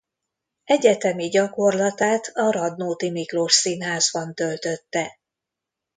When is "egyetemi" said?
0.63-1.27